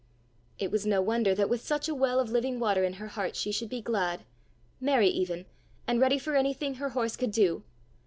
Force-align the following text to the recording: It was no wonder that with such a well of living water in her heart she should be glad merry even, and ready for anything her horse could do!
It 0.57 0.71
was 0.71 0.87
no 0.87 0.99
wonder 0.99 1.35
that 1.35 1.47
with 1.47 1.61
such 1.61 1.87
a 1.87 1.93
well 1.93 2.19
of 2.19 2.31
living 2.31 2.59
water 2.59 2.83
in 2.83 2.93
her 2.93 3.09
heart 3.09 3.35
she 3.35 3.51
should 3.51 3.69
be 3.69 3.81
glad 3.83 4.23
merry 4.79 5.09
even, 5.09 5.45
and 5.87 6.01
ready 6.01 6.17
for 6.17 6.35
anything 6.35 6.73
her 6.77 6.89
horse 6.89 7.15
could 7.15 7.31
do! 7.31 7.61